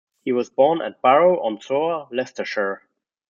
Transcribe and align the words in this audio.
He 0.25 0.31
was 0.31 0.49
born 0.49 0.81
at 0.81 0.99
Barrow-on-Soar, 1.03 2.07
Leicestershire. 2.11 2.81